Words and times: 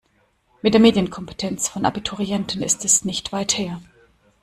Mit 0.63 0.73
der 0.73 0.81
Medienkompetenz 0.81 1.69
von 1.69 1.85
Abiturienten 1.85 2.63
ist 2.63 2.83
es 2.85 3.05
nicht 3.05 3.31
weit 3.31 3.55
her. 3.59 3.79